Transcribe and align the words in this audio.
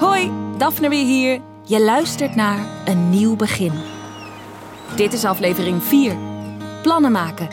Hoi, 0.00 0.30
Daphne 0.58 0.88
weer 0.88 1.04
hier. 1.04 1.40
Je 1.64 1.80
luistert 1.80 2.34
naar 2.34 2.58
Een 2.86 3.10
Nieuw 3.10 3.36
Begin. 3.36 3.72
Dit 4.96 5.12
is 5.12 5.24
aflevering 5.24 5.82
4. 5.82 6.16
Plannen 6.82 7.12
maken. 7.12 7.48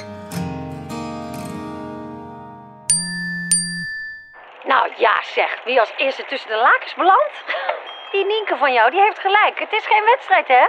Nou 4.63 4.91
ja, 4.97 5.23
zeg. 5.23 5.63
Wie 5.63 5.79
als 5.79 5.93
eerste 5.97 6.25
tussen 6.25 6.49
de 6.49 6.55
lakens 6.55 6.93
belandt? 6.95 7.43
Die 8.11 8.25
Nienke 8.25 8.57
van 8.57 8.73
jou, 8.73 8.91
die 8.91 9.01
heeft 9.01 9.19
gelijk. 9.19 9.59
Het 9.59 9.71
is 9.71 9.85
geen 9.85 10.03
wedstrijd, 10.03 10.47
hè? 10.47 10.65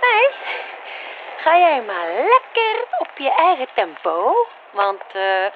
Nee. 0.00 0.28
Ga 1.36 1.58
jij 1.58 1.82
maar 1.82 2.06
lekker 2.06 2.86
op 2.98 3.10
je 3.16 3.34
eigen 3.34 3.68
tempo. 3.74 4.46
Want 4.70 5.02
eh 5.12 5.46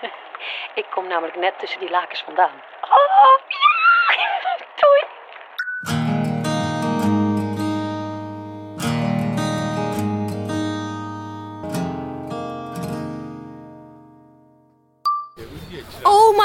ik 0.80 0.86
kom 0.90 1.06
namelijk 1.06 1.36
net 1.36 1.58
tussen 1.58 1.80
die 1.80 1.90
lakens 1.90 2.22
vandaan. 2.24 2.62
Oh, 2.82 3.43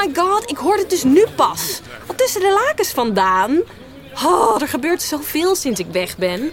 my 0.06 0.14
god, 0.14 0.50
ik 0.50 0.56
hoorde 0.56 0.80
het 0.80 0.90
dus 0.90 1.04
nu 1.04 1.26
pas. 1.36 1.80
Wat 2.06 2.18
tussen 2.18 2.40
de 2.40 2.62
lakens 2.66 2.90
vandaan? 2.90 3.60
Oh, 4.24 4.62
er 4.62 4.68
gebeurt 4.68 5.02
zoveel 5.02 5.54
sinds 5.54 5.80
ik 5.80 5.86
weg 5.92 6.16
ben. 6.16 6.50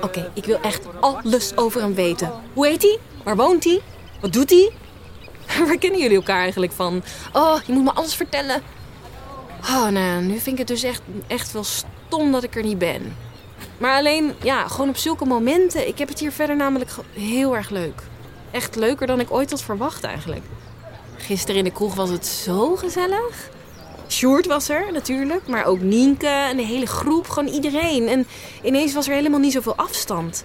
Oké, 0.00 0.30
ik 0.34 0.44
wil 0.44 0.60
echt 0.60 0.80
alles 1.00 1.56
over 1.56 1.80
hem 1.80 1.94
weten. 1.94 2.32
Hoe 2.52 2.66
heet 2.66 2.82
hij? 2.82 2.98
Waar 3.24 3.36
woont 3.36 3.64
hij? 3.64 3.80
Wat 4.20 4.32
doet 4.32 4.50
hij? 4.50 4.72
Waar 5.66 5.78
kennen 5.78 6.00
jullie 6.00 6.16
elkaar 6.16 6.40
eigenlijk 6.40 6.72
van? 6.72 7.02
Oh, 7.32 7.60
je 7.66 7.72
moet 7.72 7.84
me 7.84 7.92
alles 7.92 8.14
vertellen. 8.14 8.62
Oh, 9.62 9.88
nou, 9.88 10.22
nu 10.22 10.38
vind 10.38 10.46
ik 10.46 10.58
het 10.58 10.66
dus 10.66 10.82
echt, 10.82 11.02
echt 11.26 11.52
wel 11.52 11.64
stom 11.64 12.32
dat 12.32 12.42
ik 12.42 12.56
er 12.56 12.62
niet 12.62 12.78
ben. 12.78 13.16
Maar 13.78 13.96
alleen, 13.96 14.34
ja, 14.42 14.68
gewoon 14.68 14.88
op 14.88 14.96
zulke 14.96 15.24
momenten. 15.24 15.88
Ik 15.88 15.98
heb 15.98 16.08
het 16.08 16.18
hier 16.18 16.32
verder 16.32 16.56
namelijk 16.56 16.90
heel 17.12 17.56
erg 17.56 17.70
leuk. 17.70 18.02
Echt 18.50 18.76
leuker 18.76 19.06
dan 19.06 19.20
ik 19.20 19.32
ooit 19.32 19.50
had 19.50 19.62
verwacht 19.62 20.04
eigenlijk. 20.04 20.44
Gisteren 21.22 21.56
in 21.56 21.64
de 21.64 21.72
kroeg 21.72 21.94
was 21.94 22.10
het 22.10 22.26
zo 22.26 22.76
gezellig. 22.76 23.50
Sjoerd 24.08 24.46
was 24.46 24.68
er 24.68 24.92
natuurlijk, 24.92 25.46
maar 25.46 25.64
ook 25.64 25.80
Nienke 25.80 26.26
en 26.26 26.56
de 26.56 26.62
hele 26.62 26.86
groep, 26.86 27.28
gewoon 27.28 27.52
iedereen. 27.52 28.08
En 28.08 28.26
ineens 28.62 28.94
was 28.94 29.08
er 29.08 29.14
helemaal 29.14 29.40
niet 29.40 29.52
zoveel 29.52 29.76
afstand. 29.76 30.44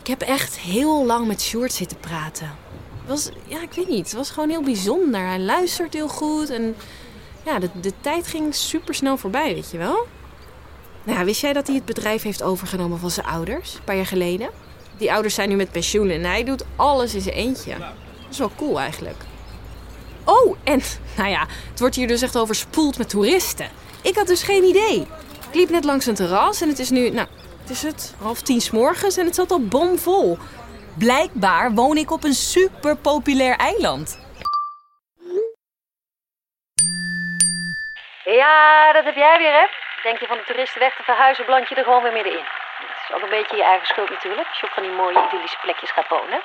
Ik 0.00 0.06
heb 0.06 0.20
echt 0.20 0.58
heel 0.58 1.06
lang 1.06 1.26
met 1.26 1.42
Sjoerd 1.42 1.72
zitten 1.72 1.98
praten. 1.98 2.46
Het 2.46 3.08
was, 3.08 3.30
ja, 3.46 3.62
ik 3.62 3.72
weet 3.72 3.88
niet, 3.88 4.04
het 4.04 4.12
was 4.12 4.30
gewoon 4.30 4.48
heel 4.48 4.62
bijzonder. 4.62 5.26
Hij 5.26 5.40
luistert 5.40 5.94
heel 5.94 6.08
goed 6.08 6.50
en 6.50 6.76
ja, 7.44 7.58
de, 7.58 7.70
de 7.80 7.92
tijd 8.00 8.26
ging 8.26 8.54
super 8.54 8.94
snel 8.94 9.16
voorbij, 9.16 9.54
weet 9.54 9.70
je 9.70 9.78
wel. 9.78 10.06
Nou, 11.02 11.24
wist 11.24 11.40
jij 11.40 11.52
dat 11.52 11.66
hij 11.66 11.76
het 11.76 11.84
bedrijf 11.84 12.22
heeft 12.22 12.42
overgenomen 12.42 12.98
van 12.98 13.10
zijn 13.10 13.26
ouders, 13.26 13.74
een 13.74 13.84
paar 13.84 13.96
jaar 13.96 14.06
geleden? 14.06 14.50
Die 14.96 15.12
ouders 15.12 15.34
zijn 15.34 15.48
nu 15.48 15.56
met 15.56 15.72
pensioen 15.72 16.08
en 16.10 16.24
hij 16.24 16.44
doet 16.44 16.64
alles 16.76 17.14
in 17.14 17.20
zijn 17.20 17.34
eentje. 17.34 17.78
Dat 17.78 17.88
is 18.30 18.38
wel 18.38 18.52
cool 18.56 18.80
eigenlijk. 18.80 19.27
Oh, 20.28 20.56
en 20.64 20.80
nou 21.16 21.30
ja, 21.30 21.46
het 21.70 21.80
wordt 21.80 21.94
hier 21.94 22.06
dus 22.06 22.22
echt 22.22 22.38
overspoeld 22.38 22.98
met 22.98 23.08
toeristen. 23.08 23.70
Ik 24.02 24.14
had 24.16 24.26
dus 24.26 24.42
geen 24.42 24.64
idee. 24.64 25.06
Ik 25.48 25.54
liep 25.54 25.68
net 25.68 25.84
langs 25.84 26.06
een 26.06 26.14
terras 26.14 26.60
en 26.60 26.68
het 26.68 26.78
is 26.78 26.90
nu, 26.90 27.10
nou, 27.10 27.28
het 27.60 27.70
is 27.70 27.82
het 27.82 28.14
half 28.22 28.42
tien 28.42 28.60
's 28.60 28.70
morgens 28.70 29.16
en 29.16 29.24
het 29.24 29.34
zat 29.34 29.50
al 29.50 29.66
bomvol. 29.66 30.38
Blijkbaar 30.98 31.72
woon 31.72 31.96
ik 31.96 32.10
op 32.10 32.24
een 32.24 32.34
super 32.34 32.96
populair 32.96 33.56
eiland. 33.56 34.18
Ja, 38.24 38.92
dat 38.92 39.04
heb 39.04 39.14
jij 39.14 39.38
weer, 39.38 39.52
hè? 39.52 39.66
Denk 40.02 40.18
je 40.18 40.26
van 40.26 40.36
de 40.36 40.44
toeristen 40.44 40.80
weg 40.80 40.96
te 40.96 41.02
verhuizen, 41.02 41.44
bland 41.44 41.68
je 41.68 41.74
er 41.74 41.84
gewoon 41.84 42.02
weer 42.02 42.12
middenin. 42.12 42.46
Het 42.78 43.08
is 43.08 43.14
ook 43.14 43.22
een 43.22 43.36
beetje 43.38 43.56
je 43.56 43.64
eigen 43.64 43.86
schuld 43.86 44.10
natuurlijk, 44.10 44.48
als 44.48 44.60
je 44.60 44.66
op 44.66 44.72
van 44.72 44.82
die 44.82 44.92
mooie 44.92 45.24
idyllische 45.26 45.58
plekjes 45.62 45.90
gaat 45.90 46.08
wonen. 46.08 46.40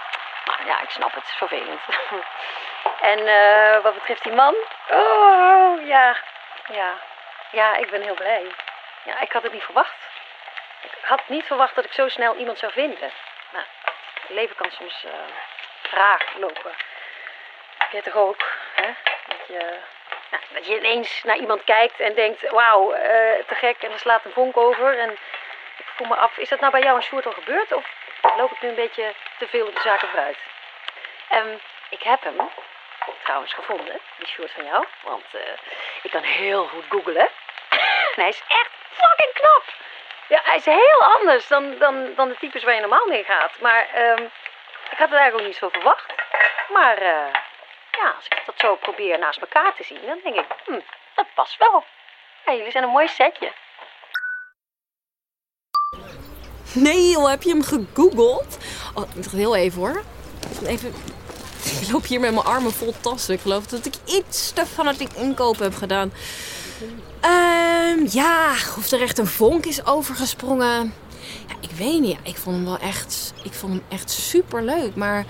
Maar 0.46 0.66
ja, 0.66 0.82
ik 0.82 0.90
snap 0.90 1.14
het, 1.14 1.24
het 1.24 1.32
is 1.32 1.38
vervelend. 1.38 1.82
en 3.12 3.28
eh, 3.28 3.84
wat 3.84 3.94
betreft 3.94 4.24
die 4.24 4.34
man, 4.34 4.56
oh 4.90 5.86
ja, 5.88 6.16
ja, 6.68 6.94
ja, 7.52 7.76
ik 7.76 7.90
ben 7.90 8.02
heel 8.02 8.16
blij. 8.16 8.52
Ja, 9.04 9.20
ik 9.20 9.32
had 9.32 9.44
het 9.44 9.54
niet 9.54 9.64
verwacht. 9.64 10.08
Ik 10.82 10.98
had 11.02 11.22
niet 11.28 11.46
verwacht 11.46 11.76
dat 11.76 11.86
ik 11.86 11.94
zo 11.94 12.08
snel 12.08 12.36
iemand 12.36 12.58
zou 12.58 12.72
vinden. 12.72 13.12
Nou, 13.52 13.66
het 14.22 14.30
leven 14.30 14.56
kan 14.56 14.72
soms 14.72 15.04
eh 15.04 15.12
raar 15.92 16.26
lopen. 16.38 16.72
Je 17.92 18.02
toch 18.02 18.16
ook, 18.16 18.44
hè? 18.76 18.90
Dat 19.28 19.48
je 19.48 19.80
nou, 20.32 20.44
dat 20.54 20.68
je 20.68 20.78
ineens 20.78 21.24
naar 21.24 21.38
iemand 21.38 21.64
kijkt 21.64 22.00
en 22.00 22.14
denkt, 22.16 22.50
wauw, 22.50 22.92
eh, 22.92 23.46
te 23.48 23.56
gek. 23.56 23.84
En 23.84 23.92
er 23.92 24.00
slaat 24.00 24.26
een 24.26 24.32
vonk 24.32 24.58
over. 24.58 25.00
En 25.00 25.12
ik 25.78 25.86
voel 25.96 26.08
me 26.08 26.16
af, 26.16 26.38
is 26.38 26.50
dat 26.50 26.60
nou 26.60 26.72
bij 26.72 26.82
jou 26.82 26.96
en 26.96 27.04
Sjoerd 27.04 27.26
al 27.26 27.32
gebeurd? 27.32 27.74
Of 27.74 27.86
loop 28.38 28.52
ik 28.52 28.62
nu 28.62 28.70
een 28.70 28.76
beetje 28.76 29.14
te 29.38 29.48
veel 29.48 29.68
op 29.68 29.76
de 29.76 29.82
zaken 29.82 30.08
vooruit? 30.08 30.38
Ehm, 31.30 31.58
ik 31.90 32.04
heb 32.04 32.24
hem 32.24 32.50
trouwens 33.24 33.54
gevonden, 33.54 34.00
die 34.18 34.28
Sjoerd 34.28 34.52
van 34.52 34.66
jou. 34.66 34.86
Want 35.02 35.26
eh, 35.32 35.54
ik 36.02 36.12
kan 36.12 36.24
heel 36.24 36.68
goed 36.68 36.86
googlen. 36.90 37.30
en 38.16 38.22
hij 38.24 38.30
is 38.30 38.44
echt 38.48 38.72
fucking 38.92 39.34
knap. 39.34 39.64
Ja, 40.28 40.42
hij 40.44 40.56
is 40.56 40.66
heel 40.66 41.02
anders 41.16 41.48
dan, 41.48 41.78
dan, 41.78 42.16
dan 42.16 42.30
de 42.30 42.36
types 42.36 42.64
waar 42.64 42.74
je 42.74 42.80
normaal 42.80 43.08
mee 43.08 43.24
gaat. 43.24 43.60
Maar 43.60 43.88
ehm, 43.94 44.24
ik 44.92 44.98
had 44.98 45.10
het 45.10 45.18
eigenlijk 45.20 45.34
ook 45.34 45.48
niet 45.48 45.56
zo 45.56 45.70
verwacht. 45.70 46.14
Maar... 46.68 46.98
eh, 46.98 47.34
ja, 47.98 48.14
als 48.16 48.26
ik 48.26 48.42
dat 48.46 48.60
zo 48.60 48.76
probeer 48.76 49.20
naast 49.20 49.42
elkaar 49.42 49.74
te 49.74 49.84
zien, 49.84 50.06
dan 50.06 50.20
denk 50.24 50.36
ik, 50.36 50.46
hm, 50.66 50.80
dat 51.16 51.26
past 51.34 51.58
wel. 51.58 51.86
Ja, 52.46 52.54
jullie 52.54 52.72
zijn 52.72 52.84
een 52.84 52.90
mooi 52.90 53.08
setje. 53.08 53.52
Nee 56.74 57.10
joh, 57.10 57.30
heb 57.30 57.44
je 57.44 57.50
hem 57.50 57.64
gegoogeld? 57.64 58.58
Oh, 58.94 59.04
dacht 59.16 59.32
heel 59.32 59.56
even 59.56 59.80
hoor. 59.80 60.04
Even... 60.66 60.94
Ik 61.82 61.92
loop 61.92 62.06
hier 62.06 62.20
met 62.20 62.34
mijn 62.34 62.46
armen 62.46 62.72
vol 62.72 62.94
tassen. 63.00 63.34
Ik 63.34 63.40
geloof 63.40 63.66
dat 63.66 63.86
ik 63.86 63.94
iets 64.06 64.52
te 64.52 64.66
fanatiek 64.66 65.14
inkopen 65.14 65.64
heb 65.64 65.76
gedaan. 65.76 66.14
Ehm, 67.20 68.08
ja, 68.10 68.52
of 68.78 68.92
er 68.92 69.02
echt 69.02 69.18
een 69.18 69.28
vonk 69.28 69.66
is 69.66 69.86
overgesprongen. 69.86 70.94
Ja, 71.48 71.56
ik 71.60 71.72
weet 71.72 72.02
niet. 72.02 72.18
Ik 72.24 72.38
vond 72.38 72.56
hem 72.56 72.66
wel 72.66 72.78
echt, 72.78 73.34
ik 73.44 73.54
vond 73.54 73.74
hem 73.74 73.84
echt 73.88 74.10
super 74.10 74.64
leuk. 74.64 74.96
Maar 74.96 75.26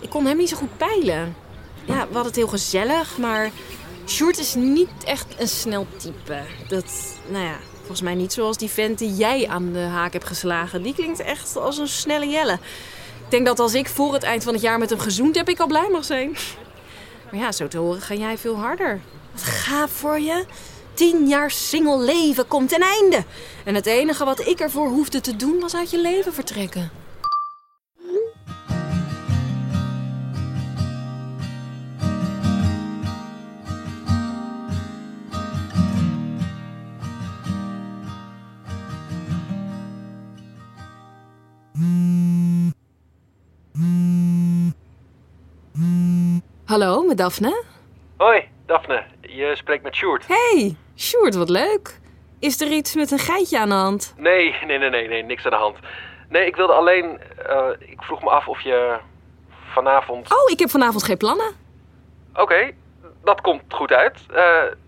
ik 0.00 0.10
kon 0.10 0.26
hem 0.26 0.36
niet 0.36 0.48
zo 0.48 0.56
goed 0.56 0.76
peilen. 0.76 1.36
Ja, 1.84 1.94
we 1.94 2.14
hadden 2.14 2.22
het 2.24 2.36
heel 2.36 2.48
gezellig, 2.48 3.18
maar 3.18 3.50
Sjoerd 4.08 4.38
is 4.38 4.54
niet 4.54 5.04
echt 5.04 5.26
een 5.38 5.48
snel 5.48 5.86
type. 5.96 6.42
Dat, 6.68 6.92
nou 7.28 7.44
ja, 7.44 7.56
volgens 7.88 8.08
mij 8.08 8.18
niet 8.18 8.32
zoals 8.32 8.56
die 8.56 8.68
vent 8.68 8.98
die 8.98 9.14
jij 9.14 9.48
aan 9.48 9.72
de 9.72 9.78
haak 9.78 10.12
hebt 10.12 10.26
geslagen. 10.26 10.82
Die 10.82 10.94
klinkt 10.94 11.20
echt 11.20 11.56
als 11.56 11.78
een 11.78 11.88
snelle 11.88 12.28
jelle. 12.28 12.52
Ik 13.24 13.30
denk 13.30 13.46
dat 13.46 13.58
als 13.58 13.74
ik 13.74 13.88
voor 13.88 14.12
het 14.12 14.22
eind 14.22 14.44
van 14.44 14.52
het 14.52 14.62
jaar 14.62 14.78
met 14.78 14.90
hem 14.90 14.98
gezoend 14.98 15.36
heb, 15.36 15.48
ik 15.48 15.60
al 15.60 15.66
blij 15.66 15.88
mag 15.90 16.04
zijn. 16.04 16.36
Maar 17.30 17.40
ja, 17.40 17.52
zo 17.52 17.68
te 17.68 17.78
horen 17.78 18.00
ga 18.00 18.14
jij 18.14 18.38
veel 18.38 18.56
harder. 18.56 19.00
Wat 19.32 19.42
gaaf 19.42 19.90
voor 19.90 20.20
je. 20.20 20.44
Tien 20.94 21.28
jaar 21.28 21.50
single 21.50 21.98
leven 21.98 22.46
komt 22.46 22.68
ten 22.68 22.80
einde. 22.80 23.24
En 23.64 23.74
het 23.74 23.86
enige 23.86 24.24
wat 24.24 24.46
ik 24.46 24.60
ervoor 24.60 24.88
hoefde 24.88 25.20
te 25.20 25.36
doen 25.36 25.60
was 25.60 25.74
uit 25.74 25.90
je 25.90 26.00
leven 26.00 26.32
vertrekken. 26.34 26.90
Hallo, 46.68 47.02
met 47.02 47.16
Daphne? 47.18 47.64
Hoi, 48.16 48.48
Daphne. 48.66 49.04
Je 49.20 49.56
spreekt 49.56 49.82
met 49.82 49.94
Sjoerd. 49.94 50.26
Hey, 50.26 50.76
Sjoerd, 50.96 51.34
wat 51.34 51.48
leuk. 51.48 52.00
Is 52.38 52.60
er 52.60 52.68
iets 52.68 52.94
met 52.94 53.10
een 53.10 53.18
geitje 53.18 53.58
aan 53.58 53.68
de 53.68 53.74
hand? 53.74 54.14
Nee, 54.16 54.54
nee, 54.66 54.78
nee, 54.78 54.90
nee, 54.90 55.08
nee, 55.08 55.22
niks 55.22 55.44
aan 55.44 55.50
de 55.50 55.56
hand. 55.56 55.76
Nee, 56.28 56.46
ik 56.46 56.56
wilde 56.56 56.72
alleen... 56.72 57.20
eh, 57.48 57.68
ik 57.78 58.02
vroeg 58.02 58.22
me 58.22 58.30
af 58.30 58.48
of 58.48 58.60
je 58.60 58.98
vanavond... 59.72 60.32
Oh, 60.32 60.50
ik 60.50 60.58
heb 60.58 60.70
vanavond 60.70 61.02
geen 61.02 61.16
plannen. 61.16 61.52
Oké, 62.34 62.70
dat 63.24 63.40
komt 63.40 63.62
goed 63.68 63.92
uit. 63.92 64.18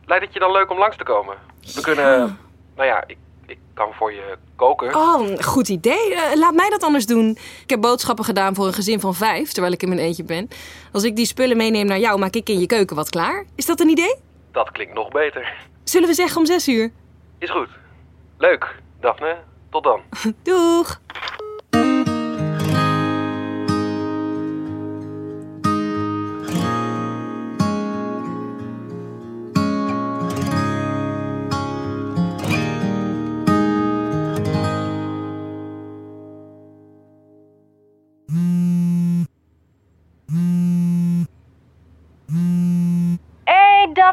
Lijkt 0.04 0.24
het 0.24 0.32
je 0.32 0.40
dan 0.40 0.52
leuk 0.52 0.70
om 0.70 0.78
langs 0.78 0.96
te 0.96 1.04
komen? 1.04 1.36
We 1.74 1.80
kunnen... 1.80 2.38
Nou 2.76 2.88
ja, 2.88 3.04
ik, 3.06 3.16
ik 3.50 3.58
kan 3.74 3.92
voor 3.92 4.12
je 4.12 4.38
koken. 4.56 4.94
Oh, 4.94 5.38
goed 5.38 5.68
idee. 5.68 6.14
Eh, 6.14 6.36
laat 6.38 6.54
mij 6.54 6.70
dat 6.70 6.82
anders 6.82 7.06
doen. 7.06 7.30
Ik 7.62 7.70
heb 7.70 7.80
boodschappen 7.80 8.24
gedaan 8.24 8.54
voor 8.54 8.66
een 8.66 8.72
gezin 8.72 9.00
van 9.00 9.14
vijf, 9.14 9.52
terwijl 9.52 9.72
ik 9.72 9.82
in 9.82 9.88
mijn 9.88 10.00
eentje 10.00 10.24
ben. 10.24 10.48
Als 10.92 11.04
ik 11.04 11.16
die 11.16 11.26
spullen 11.26 11.56
meeneem 11.56 11.86
naar 11.86 11.98
jou, 11.98 12.18
maak 12.18 12.34
ik 12.34 12.48
in 12.48 12.60
je 12.60 12.66
keuken 12.66 12.96
wat 12.96 13.10
klaar. 13.10 13.44
Is 13.54 13.66
dat 13.66 13.80
een 13.80 13.88
idee? 13.88 14.16
Dat 14.52 14.70
klinkt 14.70 14.94
nog 14.94 15.08
beter. 15.08 15.54
Zullen 15.84 16.08
we 16.08 16.14
zeggen 16.14 16.36
om 16.38 16.46
zes 16.46 16.68
uur? 16.68 16.90
Is 17.38 17.50
goed. 17.50 17.68
Leuk, 18.38 18.74
Daphne. 19.00 19.36
Tot 19.70 19.84
dan. 19.84 20.00
Doeg! 20.42 21.00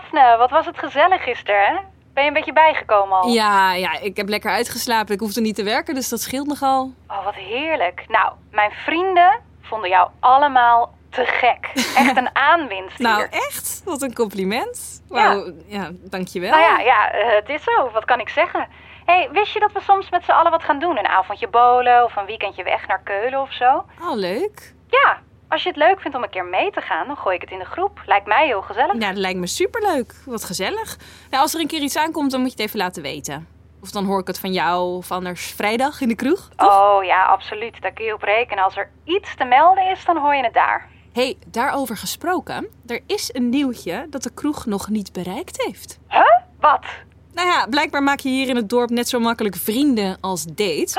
Daphne, 0.02 0.38
wat 0.38 0.50
was 0.50 0.66
het 0.66 0.78
gezellig 0.78 1.24
gisteren, 1.24 1.62
hè? 1.66 1.76
Ben 2.14 2.24
je 2.24 2.30
een 2.30 2.36
beetje 2.36 2.54
bijgekomen 2.54 3.18
al? 3.18 3.30
Ja, 3.30 3.74
ja, 3.74 4.00
ik 4.00 4.18
heb 4.18 4.30
lekker 4.30 4.52
uitgeslapen. 4.52 5.14
Ik 5.14 5.20
hoefde 5.20 5.42
niet 5.42 5.56
te 5.56 5.64
werken, 5.64 5.96
dus 5.96 6.10
dat 6.10 6.22
scheelt 6.22 6.48
nogal. 6.48 6.92
Oh, 7.08 7.24
wat 7.26 7.34
heerlijk. 7.36 8.06
Nou, 8.08 8.34
mijn 8.52 8.72
vrienden 8.72 9.40
vonden 9.62 9.90
jou 9.90 10.10
allemaal 10.20 10.94
te 11.10 11.26
gek. 11.26 11.70
Echt 11.96 12.18
een 12.18 12.36
aanwinst 12.52 13.00
Nou, 13.00 13.18
hier. 13.18 13.30
echt? 13.30 13.82
Wat 13.86 14.02
een 14.02 14.14
compliment. 14.14 15.04
Wauw, 15.10 15.52
ja, 15.68 15.90
dankjewel. 15.94 16.50
Nou 16.50 16.62
ja, 16.62 16.80
ja, 16.80 17.12
eh, 17.12 17.36
het 17.36 17.50
is 17.50 17.64
zo. 17.64 17.90
Wat 17.92 18.06
kan 18.06 18.20
ik 18.20 18.30
zeggen? 18.30 18.68
hey, 19.06 19.30
wist 19.32 19.54
je 19.54 19.60
dat 19.60 19.72
we 19.72 19.82
soms 19.82 20.10
met 20.10 20.24
z'n 20.26 20.32
allen 20.32 20.52
wat 20.52 20.64
gaan 20.64 20.80
doen? 20.80 20.98
Een 20.98 21.08
avondje 21.08 21.48
bolen 21.48 22.04
of 22.04 22.16
een 22.16 22.26
weekendje 22.26 22.64
weg 22.64 22.88
naar 22.88 23.02
Keulen 23.04 23.42
of 23.42 23.54
zo? 23.54 23.86
Oh, 24.02 24.14
leuk. 24.16 24.74
Ja, 24.90 25.18
als 25.50 25.64
je 25.64 25.70
het 25.70 25.78
leuk 25.78 26.00
vindt 26.02 26.18
om 26.18 26.24
een 26.24 26.30
keer 26.30 26.46
mee 26.46 26.72
te 26.72 26.82
gaan, 26.82 27.08
dan 27.08 27.18
gooi 27.18 27.36
ik 27.36 27.42
het 27.42 27.52
in 27.52 27.60
de 27.60 27.66
groep. 27.66 28.02
Lijkt 28.06 28.26
mij 28.28 28.46
heel 28.46 28.62
gezellig. 28.62 28.94
Ja, 28.94 29.08
dat 29.08 29.18
lijkt 29.18 29.40
me 29.40 29.48
superleuk. 29.48 30.14
Wat 30.26 30.44
gezellig. 30.44 30.98
Nou, 31.30 31.44
als 31.44 31.54
er 31.54 31.60
een 31.60 31.68
keer 31.68 31.82
iets 31.82 31.98
aankomt, 31.98 32.32
dan 32.32 32.40
moet 32.40 32.50
je 32.50 32.56
het 32.58 32.66
even 32.66 32.80
laten 32.80 33.02
weten. 33.04 33.48
Of 33.82 33.92
dan 33.92 34.06
hoor 34.06 34.20
ik 34.20 34.28
het 34.28 34.40
van 34.40 34.52
jou 34.54 34.96
of 34.98 35.12
anders 35.12 35.52
vrijdag 35.56 36.02
in 36.02 36.08
de 36.08 36.16
kroeg. 36.16 36.50
Oh 36.58 37.04
ja, 37.04 37.26
absoluut. 37.26 37.82
Daar 37.82 37.94
kun 37.94 38.06
je 38.06 38.14
op 38.14 38.22
rekenen. 38.22 38.64
Als 38.64 38.78
er 38.78 38.90
iets 39.04 39.36
te 39.36 39.44
melden 39.44 39.92
is, 39.92 40.06
dan 40.06 40.18
hoor 40.18 40.36
je 40.36 40.44
het 40.44 40.54
daar. 40.54 40.90
hey, 41.14 41.38
daarover 41.48 41.98
gesproken. 41.98 42.68
Er 42.86 43.02
is 43.06 43.30
een 43.34 43.50
nieuwtje 43.50 44.08
dat 44.10 44.24
de 44.24 44.34
kroeg 44.34 44.66
nog 44.66 44.90
niet 44.90 45.14
bereikt 45.14 45.64
heeft. 45.66 46.00
Huh? 46.10 46.22
Wat? 46.60 46.86
Nou 47.34 47.48
ja, 47.48 47.68
blijkbaar 47.70 48.04
maak 48.04 48.20
je 48.20 48.30
hier 48.30 48.50
in 48.50 48.56
het 48.56 48.70
dorp 48.70 48.90
net 48.90 49.10
zo 49.10 49.20
makkelijk 49.20 49.56
vrienden 49.56 50.18
als 50.22 50.46
dates. 50.46 50.98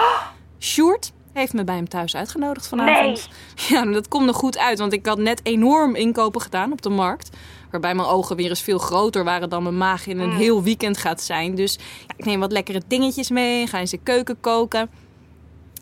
Sjoerd 0.61 1.13
heeft 1.39 1.53
me 1.53 1.65
bij 1.65 1.75
hem 1.75 1.89
thuis 1.89 2.17
uitgenodigd 2.17 2.69
vanavond. 2.69 3.29
Ja, 3.69 3.85
dat 3.85 4.09
komt 4.09 4.27
nog 4.27 4.37
goed 4.37 4.59
uit, 4.59 4.79
want 4.79 4.93
ik 4.93 5.07
had 5.07 5.19
net 5.19 5.41
enorm 5.43 5.95
inkopen 5.95 6.41
gedaan 6.41 6.73
op 6.73 6.83
de 6.83 6.89
markt. 6.89 7.37
Waarbij 7.71 7.95
mijn 7.95 8.09
ogen 8.09 8.37
weer 8.37 8.49
eens 8.49 8.63
veel 8.63 8.79
groter 8.79 9.25
waren 9.25 9.49
dan 9.51 9.63
mijn 9.63 9.79
maag 9.79 10.07
in 10.07 10.19
een 10.19 10.33
heel 10.33 10.63
weekend 10.63 10.99
gaat 10.99 11.21
zijn. 11.21 11.55
Dus 11.55 11.79
ja, 12.07 12.15
ik 12.17 12.25
neem 12.25 12.41
wat 12.41 12.53
lekkere 12.53 12.83
dingetjes 12.87 13.31
mee, 13.31 13.67
ga 13.67 13.79
in 13.79 13.89
zijn 13.89 14.03
keuken 14.03 14.41
koken. 14.41 14.91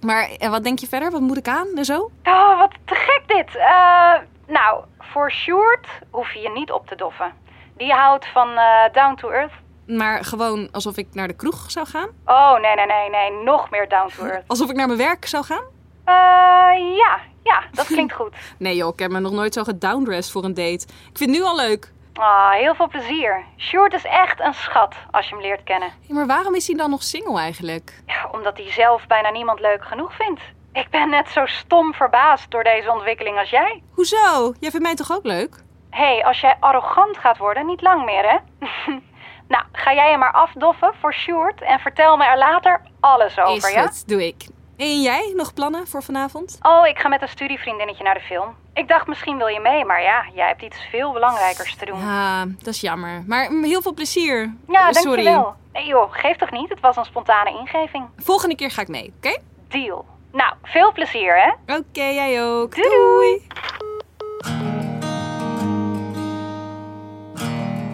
Maar 0.01 0.31
en 0.39 0.51
wat 0.51 0.65
denk 0.65 0.79
je 0.79 0.87
verder? 0.87 1.11
Wat 1.11 1.21
moet 1.21 1.37
ik 1.37 1.49
aan 1.49 1.67
en 1.75 1.85
zo? 1.85 2.11
Oh, 2.25 2.59
wat 2.59 2.73
te 2.85 2.95
gek 2.95 3.23
dit. 3.27 3.57
Eh, 3.57 4.15
nou, 4.47 4.85
voor 4.99 5.33
Sjoerd 5.33 5.87
hoef 6.11 6.33
je 6.33 6.41
je 6.41 6.51
niet 6.51 6.73
op 6.73 6.87
te 6.87 6.97
doffen. 6.97 7.33
Die 7.77 7.93
houdt 7.93 8.27
van 8.27 8.49
eh, 8.49 8.93
down 8.93 9.15
to 9.15 9.31
earth. 9.31 9.53
Maar 9.87 10.25
gewoon 10.25 10.69
alsof 10.73 10.97
ik 10.97 11.07
naar 11.13 11.29
de 11.29 11.37
kroeg 11.37 11.71
zou 11.71 11.87
gaan? 11.87 12.09
Oh, 12.27 12.59
nee, 12.61 12.75
nee, 12.75 12.87
nee, 12.87 13.11
nee. 13.11 13.43
Nog 13.45 13.71
meer 13.71 13.89
down 13.89 14.11
to 14.17 14.25
earth. 14.25 14.45
Alsof 14.53 14.71
ik 14.71 14.77
naar 14.77 14.87
mijn 14.87 14.99
werk 14.99 15.27
zou 15.27 15.45
gaan? 15.45 15.65
Eh, 16.05 16.97
ja, 16.97 17.19
ja, 17.43 17.63
dat 17.73 17.87
klinkt 17.95 18.13
goed. 18.15 18.35
Nee 18.59 18.77
joh, 18.77 18.93
ik 18.93 18.99
heb 18.99 19.11
me 19.11 19.21
nog 19.21 19.33
nooit 19.33 19.55
zo 19.55 19.65
gedowndressed 19.65 20.33
voor 20.33 20.45
een 20.45 20.55
date. 20.55 20.87
Ik 21.11 21.19
vind 21.19 21.31
het 21.31 21.39
nu 21.39 21.43
al 21.43 21.57
leuk. 21.57 21.93
Ah, 22.15 22.51
heel 22.53 22.75
veel 22.75 22.89
plezier. 22.89 23.45
Sjoerd 23.57 23.93
is 23.93 24.05
echt 24.05 24.41
een 24.41 24.55
schat 24.55 24.95
als 25.11 25.29
je 25.29 25.35
hem 25.35 25.43
leert 25.45 25.63
kennen. 25.65 25.89
Ja, 26.01 26.15
maar 26.15 26.27
waarom 26.27 26.55
is 26.55 26.67
hij 26.67 26.77
dan 26.77 26.91
nog 26.91 27.03
single 27.03 27.39
eigenlijk? 27.39 28.03
Ja, 28.07 28.29
omdat 28.33 28.57
hij 28.57 28.71
zelf 28.73 29.07
bijna 29.07 29.31
niemand 29.31 29.61
leuk 29.61 29.85
genoeg 29.85 30.15
vindt. 30.17 30.41
Ik 30.73 30.91
ben 30.91 31.09
net 31.11 31.29
zo 31.29 31.47
stom 31.47 31.95
verbaasd 31.95 32.51
door 32.51 32.65
deze 32.65 32.93
ontwikkeling 32.93 33.39
als 33.39 33.51
jij. 33.51 33.83
Hoezo? 33.95 34.55
Jij 34.61 34.71
vindt 34.71 34.87
mij 34.87 34.95
toch 34.95 35.13
ook 35.13 35.25
leuk? 35.25 35.63
Hé, 35.91 36.05
hey, 36.15 36.25
als 36.25 36.41
jij 36.41 36.57
arrogant 36.61 37.19
gaat 37.19 37.39
worden, 37.39 37.67
niet 37.67 37.83
lang 37.83 38.05
meer, 38.05 38.31
hè? 38.31 38.37
nou, 39.49 39.65
ga 39.73 39.95
jij 39.95 40.11
hem 40.11 40.19
maar 40.19 40.33
afdoffen 40.33 40.93
voor 41.01 41.15
Sjoerd 41.15 41.61
en 41.61 41.79
vertel 41.79 42.17
me 42.17 42.25
er 42.25 42.39
later 42.39 42.81
alles 43.01 43.39
over, 43.39 43.69
Is 43.69 43.75
ja? 43.75 43.87
goed, 43.87 44.09
doe 44.09 44.27
ik. 44.27 44.47
En 44.77 45.03
jij, 45.03 45.33
nog 45.37 45.55
plannen 45.55 45.87
voor 45.87 46.03
vanavond? 46.03 46.59
Oh, 46.63 46.87
ik 46.87 46.99
ga 46.99 47.09
met 47.09 47.23
een 47.23 47.29
studievriendinnetje 47.29 48.05
naar 48.05 48.15
de 48.15 48.21
film. 48.21 48.55
Ik 48.75 48.89
dacht 48.89 49.07
misschien 49.07 49.37
wil 49.37 49.47
je 49.47 49.61
mee, 49.61 49.85
maar 49.85 50.03
ja, 50.03 50.25
jij 50.35 50.47
hebt 50.47 50.63
iets 50.63 50.79
veel 50.91 51.13
belangrijkers 51.13 51.77
te 51.77 51.85
doen. 51.85 51.99
Ja, 51.99 52.45
dat 52.47 52.67
is 52.75 52.81
jammer. 52.81 53.23
Maar 53.27 53.53
mm, 53.53 53.65
heel 53.65 53.83
veel 53.83 53.95
plezier. 53.95 54.55
Ja, 54.69 54.89
Eh, 54.89 54.93
sorry. 54.95 55.25
dankjewel. 55.25 55.55
Nee 55.73 55.87
joh, 55.87 56.13
geef 56.13 56.37
toch 56.37 56.51
niet? 56.51 56.69
Het 56.69 56.81
was 56.81 56.97
een 56.97 57.05
spontane 57.05 57.51
ingeving. 57.51 58.05
Volgende 58.17 58.55
keer 58.55 58.71
ga 58.71 58.81
ik 58.83 58.89
mee, 58.89 59.13
oké? 59.17 59.39
Deal. 59.69 60.05
Nou, 60.33 60.53
veel 60.63 60.93
plezier 60.93 61.37
hè. 61.43 61.75
Oké, 61.77 62.03
jij 62.05 62.45
ook. 62.45 62.75
Doei, 62.75 62.89
doei. 62.89 63.47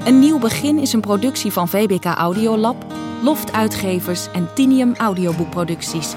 Een 0.05 0.19
nieuw 0.19 0.39
begin 0.39 0.79
is 0.79 0.93
een 0.93 1.01
productie 1.01 1.53
van 1.53 1.69
VBK 1.69 2.05
Audiolab, 2.05 2.85
Loft 3.23 3.53
Uitgevers 3.53 4.31
en 4.31 4.55
Tinium 4.55 4.95
Audioboekproducties. 4.95 6.15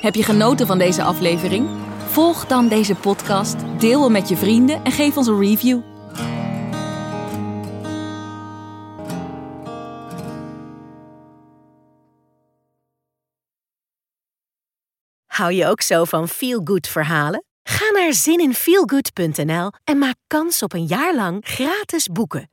Heb 0.00 0.14
je 0.14 0.22
genoten 0.22 0.66
van 0.66 0.78
deze 0.78 1.02
aflevering? 1.02 1.68
Volg 2.06 2.46
dan 2.46 2.68
deze 2.68 2.94
podcast, 2.94 3.56
deel 3.78 4.02
hem 4.02 4.12
met 4.12 4.28
je 4.28 4.36
vrienden 4.36 4.84
en 4.84 4.92
geef 4.92 5.16
ons 5.16 5.26
een 5.26 5.40
review. 5.40 5.80
Hou 15.26 15.52
je 15.52 15.66
ook 15.66 15.80
zo 15.80 16.04
van 16.04 16.28
feel-good 16.28 16.86
verhalen? 16.86 17.44
Ga 17.68 17.90
naar 17.90 18.12
zininfeelgood.nl 18.12 19.72
en 19.84 19.98
maak 19.98 20.16
kans 20.26 20.62
op 20.62 20.72
een 20.72 20.86
jaar 20.86 21.14
lang 21.14 21.44
gratis 21.46 22.06
boeken. 22.06 22.50